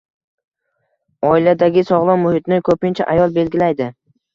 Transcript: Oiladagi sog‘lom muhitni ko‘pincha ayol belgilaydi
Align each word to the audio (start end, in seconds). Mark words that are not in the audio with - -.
Oiladagi 1.33 1.85
sog‘lom 1.93 2.27
muhitni 2.29 2.61
ko‘pincha 2.71 3.13
ayol 3.17 3.41
belgilaydi 3.41 3.97